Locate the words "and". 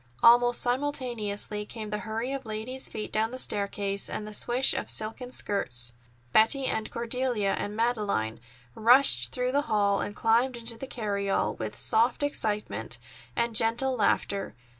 4.09-4.27, 6.65-6.89, 7.53-7.75, 9.99-10.15, 13.35-13.55